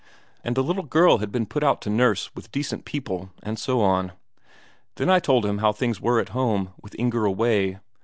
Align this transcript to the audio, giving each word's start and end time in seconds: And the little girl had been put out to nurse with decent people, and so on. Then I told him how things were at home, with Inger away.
And 0.43 0.55
the 0.55 0.63
little 0.63 0.81
girl 0.81 1.19
had 1.19 1.31
been 1.31 1.45
put 1.45 1.63
out 1.63 1.79
to 1.83 1.89
nurse 1.91 2.33
with 2.33 2.51
decent 2.51 2.85
people, 2.85 3.29
and 3.43 3.59
so 3.59 3.81
on. 3.81 4.13
Then 4.95 5.11
I 5.11 5.19
told 5.19 5.45
him 5.45 5.59
how 5.59 5.73
things 5.73 6.01
were 6.01 6.19
at 6.19 6.29
home, 6.29 6.73
with 6.81 6.95
Inger 6.97 7.23
away. 7.25 7.77